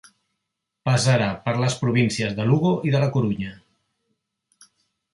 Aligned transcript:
Passarà 0.89 1.27
per 1.43 1.53
les 1.65 1.77
províncies 1.83 2.35
de 2.41 2.49
Lugo 2.49 2.75
i 2.91 2.97
de 2.97 3.05
La 3.07 3.13
Corunya. 3.19 3.57